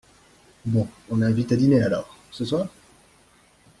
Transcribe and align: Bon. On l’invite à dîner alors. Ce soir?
Bon. 0.65 0.87
On 1.11 1.17
l’invite 1.17 1.51
à 1.51 1.55
dîner 1.55 1.83
alors. 1.83 2.17
Ce 2.31 2.43
soir? 2.43 2.65